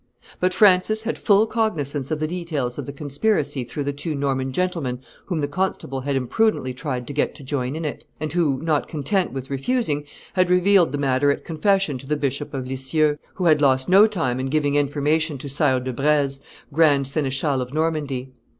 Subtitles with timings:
[0.39, 4.99] But Francis had full cognizance of the details of the conspiracy through two Norman gentlemen
[5.27, 8.87] whom the constable had imprudently tried to get to join in it, and who, not
[8.87, 13.45] content with refusing, had revealed the matter at confession to the Bishop of Lisieux, who
[13.45, 16.39] had lost no time in giving information to Sire de Breze,
[16.73, 18.33] grand seneschal of Normandy.